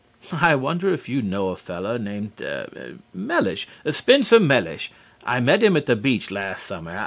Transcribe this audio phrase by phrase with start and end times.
[0.41, 4.91] I wonder if you know a fellow named er Mellish Spencer Mellish?
[5.25, 6.99] I met him at the beach last summer.